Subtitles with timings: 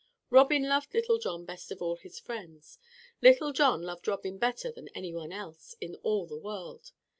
[0.31, 2.79] Robin loved Little John best of all his friends.
[3.21, 6.91] Little John loved Robin better than any one else in all the world.